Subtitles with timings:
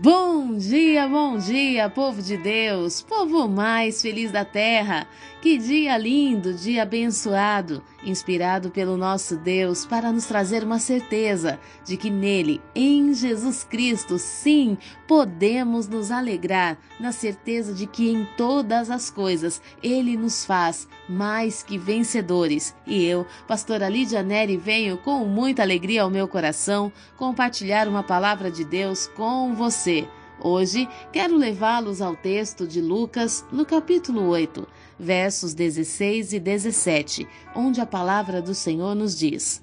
[0.00, 5.06] Bom dia, bom dia, povo de Deus, povo mais feliz da terra.
[5.42, 11.96] Que dia lindo, dia abençoado, inspirado pelo nosso Deus para nos trazer uma certeza de
[11.96, 14.76] que nele, em Jesus Cristo, sim,
[15.06, 21.62] podemos nos alegrar, na certeza de que em todas as coisas ele nos faz mais
[21.62, 22.74] que vencedores.
[22.86, 28.50] E eu, pastora Lídia Neri, venho com muita alegria ao meu coração compartilhar uma palavra
[28.50, 30.08] de Deus com você.
[30.40, 34.66] Hoje quero levá-los ao texto de Lucas, no capítulo 8
[34.98, 39.60] versos 16 e 17, onde a palavra do Senhor nos diz: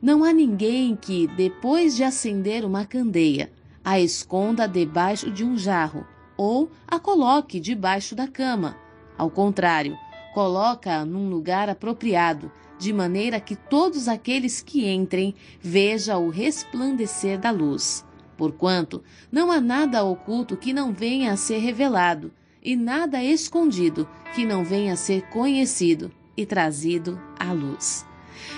[0.00, 3.50] Não há ninguém que, depois de acender uma candeia,
[3.82, 6.06] a esconda debaixo de um jarro
[6.36, 8.76] ou a coloque debaixo da cama.
[9.16, 9.96] Ao contrário,
[10.34, 17.50] coloca-a num lugar apropriado, de maneira que todos aqueles que entrem vejam o resplandecer da
[17.50, 18.04] luz.
[18.38, 19.02] Porquanto
[19.32, 24.62] não há nada oculto que não venha a ser revelado, e nada escondido que não
[24.64, 28.06] venha a ser conhecido e trazido à luz.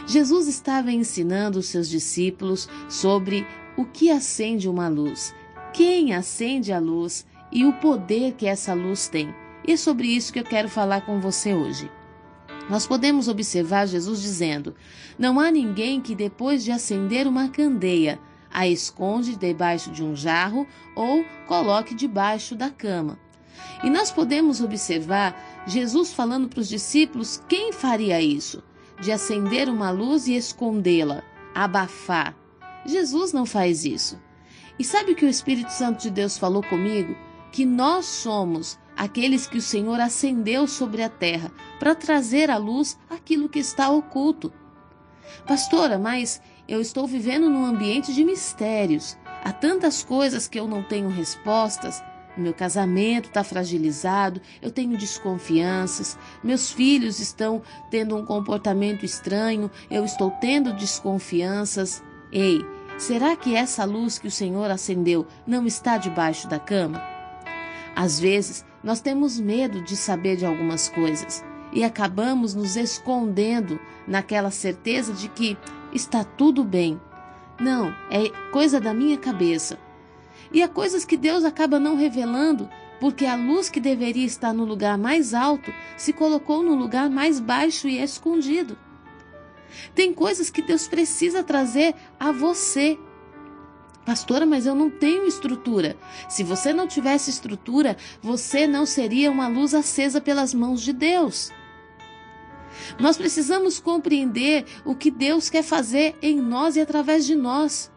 [0.06, 5.34] Jesus estava ensinando os seus discípulos sobre o que acende uma luz,
[5.72, 9.34] quem acende a luz e o poder que essa luz tem.
[9.66, 11.90] E é sobre isso que eu quero falar com você hoje.
[12.68, 14.74] Nós podemos observar Jesus dizendo:
[15.18, 18.18] Não há ninguém que depois de acender uma candeia
[18.52, 23.18] a esconde debaixo de um jarro ou coloque debaixo da cama
[23.82, 28.62] e nós podemos observar Jesus falando para os discípulos quem faria isso,
[29.00, 31.22] de acender uma luz e escondê-la,
[31.54, 32.34] abafar.
[32.84, 34.18] Jesus não faz isso.
[34.78, 37.16] E sabe o que o Espírito Santo de Deus falou comigo?
[37.52, 42.98] Que nós somos aqueles que o Senhor acendeu sobre a terra para trazer à luz
[43.08, 44.52] aquilo que está oculto.
[45.46, 46.40] Pastora, mas
[46.70, 49.18] eu estou vivendo num ambiente de mistérios.
[49.42, 52.00] Há tantas coisas que eu não tenho respostas.
[52.36, 57.60] Meu casamento está fragilizado, eu tenho desconfianças, meus filhos estão
[57.90, 62.04] tendo um comportamento estranho, eu estou tendo desconfianças.
[62.30, 62.64] Ei,
[62.96, 67.02] será que essa luz que o Senhor acendeu não está debaixo da cama?
[67.96, 74.52] Às vezes, nós temos medo de saber de algumas coisas e acabamos nos escondendo naquela
[74.52, 75.58] certeza de que
[75.92, 77.00] está tudo bem.
[77.60, 79.78] Não, é coisa da minha cabeça.
[80.52, 82.68] E há coisas que Deus acaba não revelando,
[82.98, 87.38] porque a luz que deveria estar no lugar mais alto se colocou no lugar mais
[87.38, 88.76] baixo e escondido.
[89.94, 92.98] Tem coisas que Deus precisa trazer a você.
[94.04, 95.96] Pastora, mas eu não tenho estrutura.
[96.28, 101.52] Se você não tivesse estrutura, você não seria uma luz acesa pelas mãos de Deus.
[102.98, 107.90] Nós precisamos compreender o que Deus quer fazer em nós e através de nós.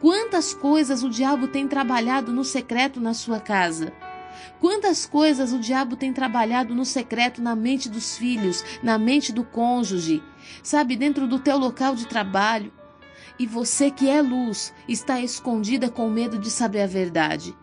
[0.00, 3.92] Quantas coisas o diabo tem trabalhado no secreto na sua casa?
[4.60, 9.44] Quantas coisas o diabo tem trabalhado no secreto na mente dos filhos, na mente do
[9.44, 10.22] cônjuge,
[10.62, 12.72] sabe, dentro do teu local de trabalho?
[13.38, 17.56] E você que é luz está escondida com medo de saber a verdade.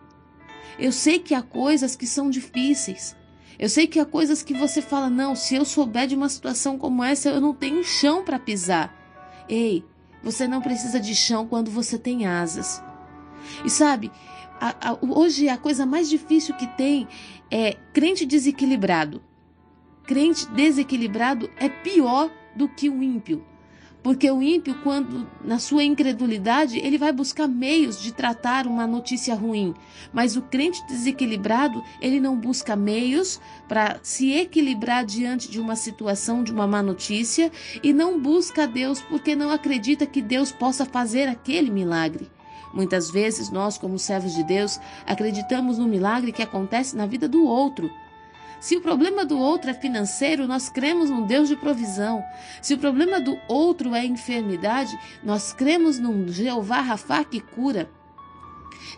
[0.78, 3.16] Eu sei que há coisas que são difíceis.
[3.58, 6.78] Eu sei que há coisas que você fala: não, se eu souber de uma situação
[6.78, 8.94] como essa, eu não tenho chão para pisar.
[9.48, 9.84] Ei,
[10.22, 12.82] você não precisa de chão quando você tem asas.
[13.64, 14.10] E sabe,
[14.60, 17.06] a, a, hoje a coisa mais difícil que tem
[17.50, 19.22] é crente desequilibrado.
[20.04, 23.44] Crente desequilibrado é pior do que o ímpio.
[24.02, 29.34] Porque o ímpio, quando na sua incredulidade, ele vai buscar meios de tratar uma notícia
[29.34, 29.74] ruim.
[30.12, 36.44] Mas o crente desequilibrado, ele não busca meios para se equilibrar diante de uma situação,
[36.44, 37.50] de uma má notícia,
[37.82, 42.30] e não busca Deus porque não acredita que Deus possa fazer aquele milagre.
[42.72, 47.44] Muitas vezes nós, como servos de Deus, acreditamos no milagre que acontece na vida do
[47.44, 47.90] outro
[48.60, 52.24] se o problema do outro é financeiro, nós cremos num Deus de provisão.
[52.60, 57.88] Se o problema do outro é enfermidade, nós cremos num Jeová Rafá que cura.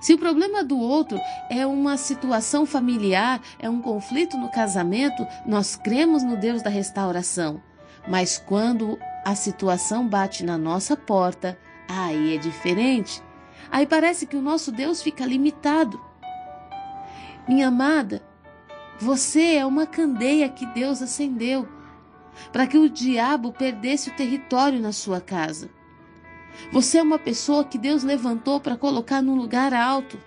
[0.01, 1.19] Se o problema do outro
[1.51, 7.61] é uma situação familiar, é um conflito no casamento, nós cremos no Deus da restauração.
[8.07, 11.59] Mas quando a situação bate na nossa porta,
[11.89, 13.23] aí é diferente.
[13.71, 16.01] Aí parece que o nosso Deus fica limitado.
[17.47, 18.23] Minha amada,
[18.99, 21.69] você é uma candeia que Deus acendeu
[22.53, 25.71] para que o diabo perdesse o território na sua casa.
[26.73, 30.19] Você é uma pessoa que Deus levantou para colocar num lugar alto.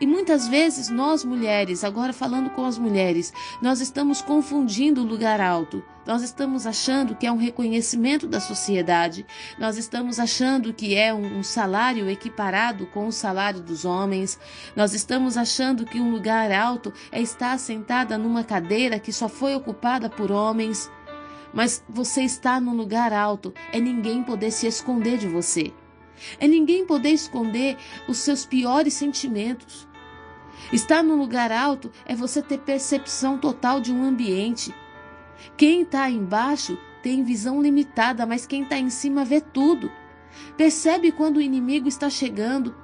[0.00, 5.40] E muitas vezes nós mulheres, agora falando com as mulheres, nós estamos confundindo o lugar
[5.40, 5.82] alto.
[6.06, 9.26] Nós estamos achando que é um reconhecimento da sociedade.
[9.58, 14.38] Nós estamos achando que é um, salário equiparado com o salário dos homens.
[14.74, 19.54] Nós estamos achando que um lugar alto é estar sentada numa cadeira que só foi
[19.54, 20.90] ocupada por homens.
[21.52, 25.72] Mas você está num lugar alto, é ninguém poder se esconder de você.
[26.38, 27.76] É ninguém poder esconder
[28.06, 29.88] os seus piores sentimentos.
[30.72, 34.74] Estar no lugar alto é você ter percepção total de um ambiente.
[35.56, 39.90] Quem está embaixo tem visão limitada, mas quem está em cima vê tudo.
[40.56, 42.74] Percebe quando o inimigo está chegando,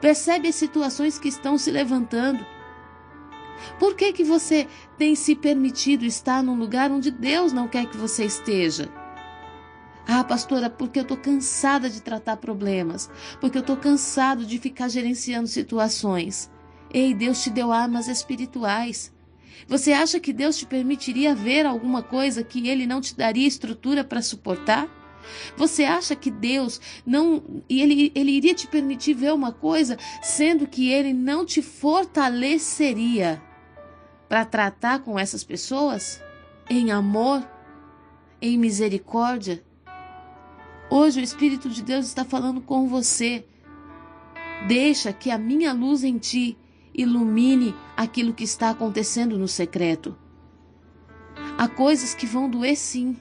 [0.00, 2.46] percebe as situações que estão se levantando.
[3.78, 7.96] Por que, que você tem se permitido estar num lugar onde Deus não quer que
[7.96, 8.90] você esteja?
[10.06, 13.10] Ah, pastora, porque eu estou cansada de tratar problemas,
[13.40, 16.50] porque eu estou cansado de ficar gerenciando situações.
[16.92, 19.12] Ei, Deus te deu armas espirituais.
[19.66, 24.04] Você acha que Deus te permitiria ver alguma coisa que Ele não te daria estrutura
[24.04, 24.88] para suportar?
[25.56, 30.90] Você acha que Deus não ele, ele iria te permitir ver uma coisa, sendo que
[30.90, 33.42] Ele não te fortaleceria
[34.28, 36.22] para tratar com essas pessoas
[36.68, 37.42] em amor,
[38.40, 39.64] em misericórdia?
[40.96, 43.44] Hoje o Espírito de Deus está falando com você.
[44.68, 46.56] Deixa que a minha luz em ti
[46.94, 50.16] ilumine aquilo que está acontecendo no secreto.
[51.58, 53.16] Há coisas que vão doer sim,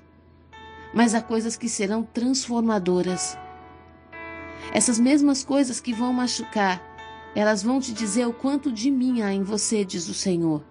[0.93, 3.35] mas há coisas que serão transformadoras.
[4.71, 6.79] Essas mesmas coisas que vão machucar,
[7.35, 10.63] elas vão te dizer o quanto de mim há em você, diz o Senhor.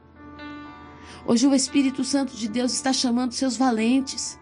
[1.27, 4.39] Hoje o Espírito Santo de Deus está chamando seus valentes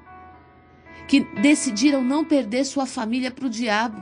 [1.11, 4.01] que decidiram não perder sua família para o diabo,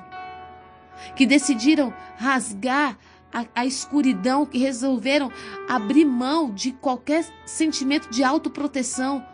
[1.17, 2.99] que decidiram rasgar
[3.33, 5.33] a, a, escuridão, que resolveram
[5.67, 9.25] abrir mão de qualquer sentimento de autoproteção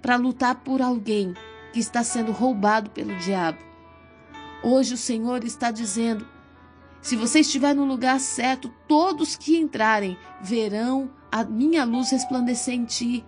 [0.00, 1.32] para lutar por alguém
[1.72, 3.58] que está sendo roubado pelo diabo.
[4.60, 6.26] Hoje o Senhor está dizendo:
[7.00, 12.84] se você estiver no lugar certo, todos que entrarem verão a minha luz resplandecer em
[12.84, 13.24] ti,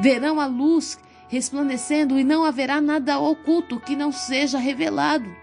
[0.00, 0.98] verão a luz
[1.32, 5.34] resplandecendo e não haverá nada oculto que não seja revelado.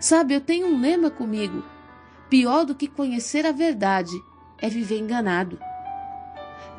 [0.00, 1.64] Sabe, eu tenho um lema comigo:
[2.28, 4.20] pior do que conhecer a verdade
[4.58, 5.56] é viver enganado.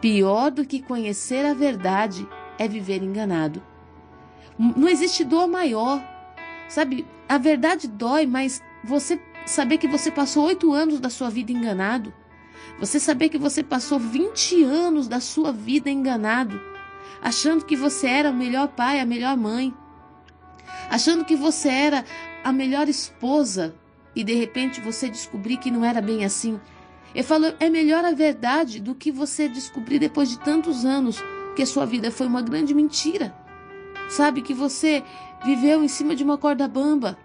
[0.01, 2.27] Pior do que conhecer a verdade
[2.59, 3.63] é viver enganado.
[4.59, 6.03] Não existe dor maior.
[6.67, 11.53] Sabe, a verdade dói, mas você saber que você passou oito anos da sua vida
[11.53, 12.13] enganado,
[12.77, 16.59] você saber que você passou 20 anos da sua vida enganado,
[17.21, 19.73] achando que você era o melhor pai, a melhor mãe,
[20.89, 22.05] achando que você era
[22.43, 23.75] a melhor esposa
[24.15, 26.59] e de repente você descobrir que não era bem assim.
[27.13, 31.23] Ele falou: é melhor a verdade do que você descobrir depois de tantos anos
[31.55, 33.35] que a sua vida foi uma grande mentira.
[34.09, 35.03] Sabe que você
[35.43, 37.17] viveu em cima de uma corda bamba.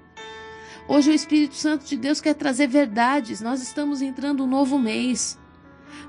[0.88, 3.40] Hoje o Espírito Santo de Deus quer trazer verdades.
[3.40, 5.38] Nós estamos entrando um novo mês.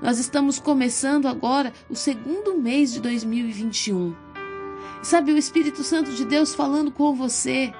[0.01, 4.15] Nós estamos começando agora o segundo mês de 2021.
[5.01, 7.73] Sabe, o Espírito Santo de Deus falando com você.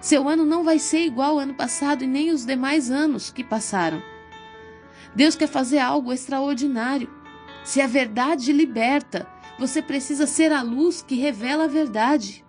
[0.00, 3.42] Seu ano não vai ser igual ao ano passado e nem os demais anos que
[3.42, 4.02] passaram.
[5.14, 7.10] Deus quer fazer algo extraordinário.
[7.64, 9.26] Se a verdade liberta,
[9.58, 12.44] você precisa ser a luz que revela a verdade.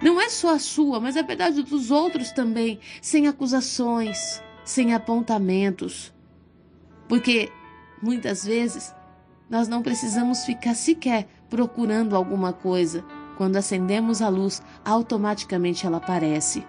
[0.00, 6.13] Não é só a sua, mas a verdade dos outros também, sem acusações, sem apontamentos.
[7.08, 7.50] Porque
[8.02, 8.94] muitas vezes
[9.48, 13.04] nós não precisamos ficar sequer procurando alguma coisa.
[13.36, 16.64] Quando acendemos a luz, automaticamente ela aparece.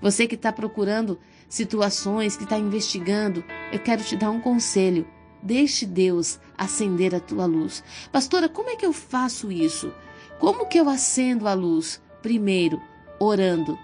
[0.00, 5.06] Você que está procurando situações, que está investigando, eu quero te dar um conselho.
[5.42, 7.84] Deixe Deus acender a tua luz.
[8.10, 9.92] Pastora, como é que eu faço isso?
[10.38, 12.00] Como que eu acendo a luz?
[12.22, 12.80] Primeiro,
[13.20, 13.78] orando.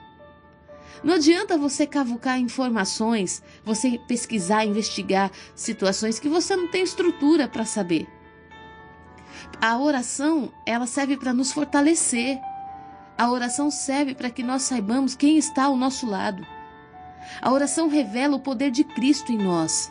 [1.02, 7.64] Não adianta você cavucar informações, você pesquisar, investigar situações que você não tem estrutura para
[7.64, 8.06] saber.
[9.61, 12.38] A oração, ela serve para nos fortalecer.
[13.16, 16.47] A oração serve para que nós saibamos quem está ao nosso lado.
[17.40, 19.90] A oração revela o poder de Cristo em nós,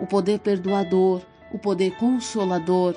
[0.00, 1.22] o poder perdoador,
[1.52, 2.96] o poder consolador,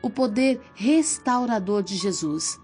[0.00, 2.58] o poder restaurador de Jesus.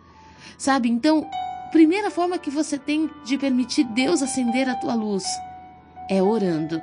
[0.56, 0.88] Sabe?
[0.88, 1.28] Então,
[1.70, 5.24] Primeira forma que você tem de permitir Deus acender a tua luz
[6.08, 6.82] é orando.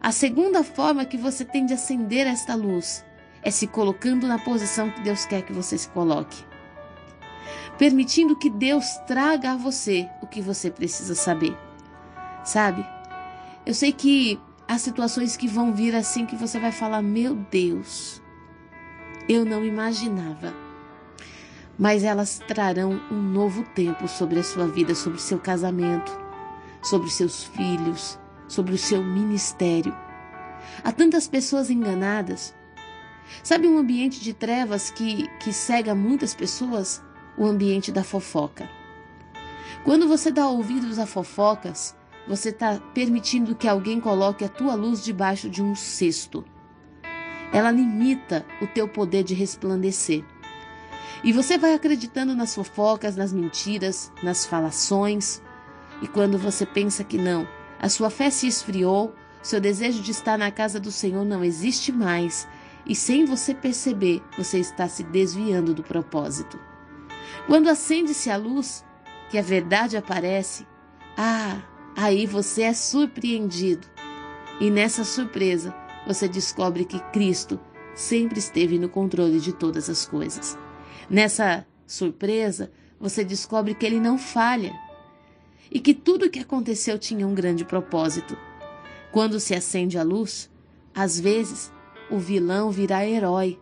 [0.00, 3.04] A segunda forma que você tem de acender esta luz
[3.42, 6.44] é se colocando na posição que Deus quer que você se coloque.
[7.78, 11.56] Permitindo que Deus traga a você o que você precisa saber.
[12.44, 12.84] Sabe?
[13.64, 18.20] Eu sei que há situações que vão vir assim que você vai falar: Meu Deus,
[19.28, 20.61] eu não imaginava.
[21.78, 26.12] Mas elas trarão um novo tempo sobre a sua vida, sobre o seu casamento,
[26.82, 29.96] sobre seus filhos, sobre o seu ministério.
[30.84, 32.54] Há tantas pessoas enganadas.
[33.42, 37.02] Sabe um ambiente de trevas que, que cega muitas pessoas?
[37.36, 38.68] O ambiente da fofoca.
[39.84, 41.96] Quando você dá ouvidos a fofocas,
[42.28, 46.44] você está permitindo que alguém coloque a tua luz debaixo de um cesto.
[47.52, 50.24] Ela limita o teu poder de resplandecer.
[51.24, 55.42] E você vai acreditando nas fofocas, nas mentiras, nas falações.
[56.00, 57.46] E quando você pensa que não,
[57.80, 61.90] a sua fé se esfriou, seu desejo de estar na casa do Senhor não existe
[61.92, 62.48] mais,
[62.86, 66.58] e sem você perceber, você está se desviando do propósito.
[67.46, 68.84] Quando acende-se a luz,
[69.30, 70.66] que a verdade aparece,
[71.16, 71.60] ah,
[71.96, 73.86] aí você é surpreendido.
[74.60, 75.74] E nessa surpresa,
[76.06, 77.58] você descobre que Cristo
[77.94, 80.58] sempre esteve no controle de todas as coisas.
[81.08, 84.72] Nessa surpresa, você descobre que ele não falha
[85.70, 88.36] e que tudo o que aconteceu tinha um grande propósito.
[89.10, 90.50] Quando se acende a luz,
[90.94, 91.72] às vezes
[92.10, 93.58] o vilão vira herói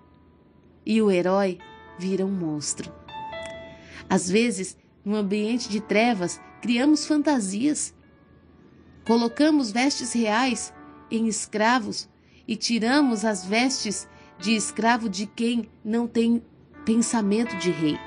[0.85, 1.59] e o herói
[1.99, 2.93] vira um monstro.
[4.09, 7.95] Às vezes, no ambiente de trevas, criamos fantasias.
[9.07, 10.75] Colocamos vestes reais
[11.11, 12.09] em escravos
[12.47, 14.09] e tiramos as vestes
[14.39, 16.43] de escravo de quem não tem
[16.85, 17.99] pensamento de rei.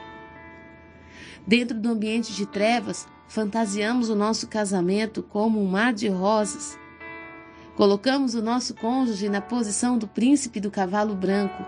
[1.45, 6.77] Dentro do ambiente de trevas, fantasiamos o nosso casamento como um mar de rosas.
[7.75, 11.65] Colocamos o nosso cônjuge na posição do príncipe do cavalo branco.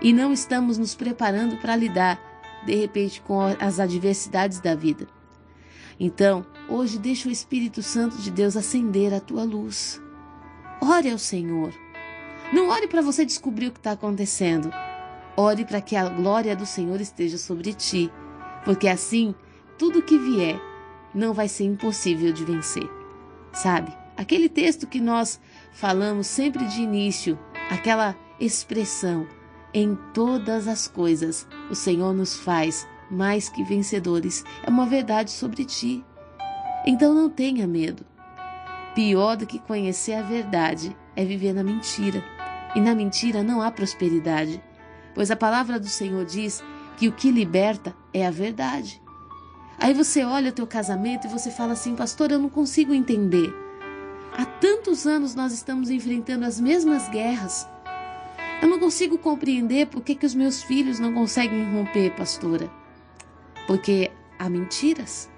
[0.00, 2.20] E não estamos nos preparando para lidar,
[2.64, 5.06] de repente, com as adversidades da vida.
[5.98, 10.00] Então, hoje deixa o Espírito Santo de Deus acender a tua luz.
[10.80, 11.72] Ore ao Senhor.
[12.52, 14.70] Não ore para você descobrir o que está acontecendo.
[15.36, 18.10] Ore para que a glória do Senhor esteja sobre ti,
[18.64, 19.34] porque assim
[19.76, 20.60] tudo que vier
[21.14, 22.88] não vai ser impossível de vencer.
[23.52, 23.92] Sabe?
[24.16, 25.40] Aquele texto que nós
[25.72, 27.38] falamos sempre de início,
[27.70, 29.26] aquela expressão,
[29.72, 35.64] em todas as coisas o Senhor nos faz mais que vencedores, é uma verdade sobre
[35.64, 36.04] ti.
[36.86, 38.04] Então não tenha medo.
[38.94, 42.22] Pior do que conhecer a verdade é viver na mentira.
[42.74, 44.62] E na mentira não há prosperidade,
[45.14, 46.62] pois a palavra do Senhor diz
[46.96, 49.00] que o que liberta é a verdade.
[49.78, 53.52] Aí você olha o teu casamento e você fala assim, pastor, eu não consigo entender.
[54.36, 57.68] Há tantos anos nós estamos enfrentando as mesmas guerras.
[58.62, 62.70] Eu não consigo compreender por que, que os meus filhos não conseguem romper, pastora.
[63.66, 65.28] Porque há mentiras,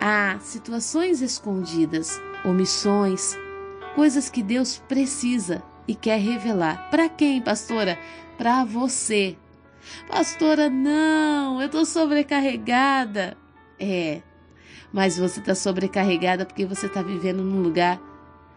[0.00, 3.36] há situações escondidas, omissões,
[3.94, 6.90] coisas que Deus precisa e quer revelar.
[6.90, 7.98] Para quem, pastora?
[8.38, 9.36] Para você,
[10.08, 13.36] Pastora, não, eu estou sobrecarregada.
[13.78, 14.22] É,
[14.92, 18.00] mas você está sobrecarregada porque você está vivendo num lugar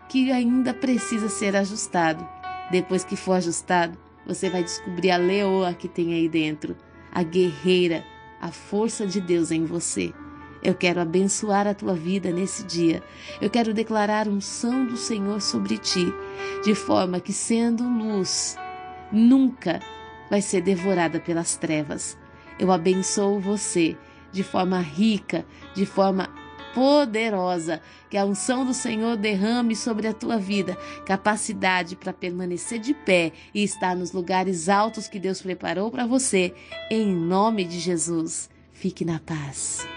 [0.10, 2.28] que ainda precisa ser ajustado.
[2.72, 6.76] Depois que for ajustado, você vai descobrir a leoa que tem aí dentro,
[7.12, 8.04] a guerreira,
[8.40, 10.14] a força de Deus em você.
[10.66, 13.04] Eu quero abençoar a tua vida nesse dia.
[13.40, 16.12] Eu quero declarar unção do Senhor sobre ti,
[16.64, 18.58] de forma que, sendo luz,
[19.12, 19.80] nunca
[20.28, 22.18] vai ser devorada pelas trevas.
[22.58, 23.96] Eu abençoo você
[24.32, 25.46] de forma rica,
[25.76, 26.34] de forma
[26.74, 27.80] poderosa,
[28.10, 33.34] que a unção do Senhor derrame sobre a tua vida capacidade para permanecer de pé
[33.54, 36.56] e estar nos lugares altos que Deus preparou para você,
[36.90, 38.50] em nome de Jesus.
[38.74, 39.88] Fique na paz.